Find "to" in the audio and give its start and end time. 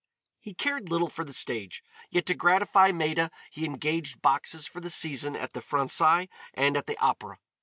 2.25-2.33